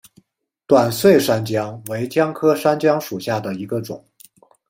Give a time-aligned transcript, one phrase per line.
[0.65, 4.03] 短穗山姜为姜科山姜属下的一个种。